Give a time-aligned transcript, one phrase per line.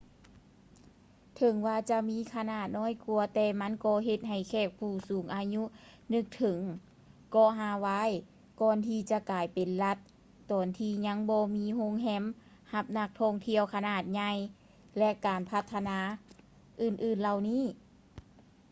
[1.35, 5.63] ເຖິງວ່າຈະມີຂະໜາດນ້ອຍກວ່າ ແຕ່ມັນກໍເຮັດໃຫ້ແຂກຜູ້ສູງອາຍຸ
[6.13, 6.59] ນຶກເຖິງ
[7.31, 8.11] ເກາະຮາວາຍ
[8.61, 9.97] ກ່ອນທີ່ຈະກາຍເປັນລັດ
[10.51, 12.23] ຕອນທີ່ຍັງບໍ່ມີໂຮງແຮມ
[12.73, 14.31] ຮັບນັກທ່ອງທ່ຽວຂະໜາດໃຫຍ່
[14.97, 15.99] ແລະ ການພັດທະນາ
[16.81, 17.63] ອື່ນໆເຫຼົ່ານີ້